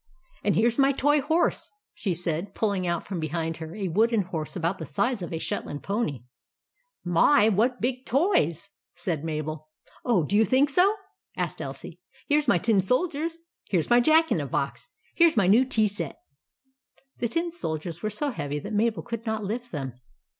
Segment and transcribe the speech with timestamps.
[0.43, 4.23] "And here 's my toy horse," she said, pulling out from behind her a wooden
[4.23, 6.23] horse about the size of a Shetland pony."
[7.19, 7.49] My!
[7.49, 9.67] what big toys!" said Mabel."
[10.03, 10.95] Oh, do you think so?"
[11.37, 11.99] asked Elsie.
[12.27, 13.41] "Here's my tin soldiers.
[13.69, 14.87] Here's myjack in the box.
[15.13, 16.15] Here 's my new tea set."
[17.19, 19.93] The tin soldiers were so heavy that Mabel could not lift them.